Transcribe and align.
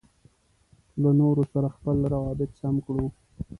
له 1.01 1.09
نورو 1.19 1.43
سره 1.53 1.67
خپل 1.75 1.97
روابط 2.13 2.49
سم 2.61 2.75
کړو. 2.85 3.05